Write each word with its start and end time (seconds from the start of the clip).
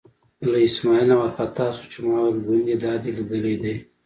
له 0.51 0.57
اسمعیل 0.67 1.05
نه 1.11 1.15
وار 1.19 1.31
خطا 1.37 1.65
شو 1.75 1.85
چې 1.91 1.99
ما 2.05 2.15
ویل 2.23 2.37
ګوندې 2.45 2.75
دا 2.83 2.93
دې 3.01 3.09
لیدلی 3.17 3.55
دی. 3.63 3.75